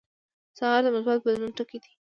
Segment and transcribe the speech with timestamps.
[0.57, 1.91] سهار د مثبت بدلون ټکي دي.